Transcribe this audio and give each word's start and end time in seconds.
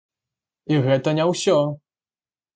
І 0.73 0.79
гэта 0.87 1.13
не 1.21 1.29
ўсё! 1.33 1.59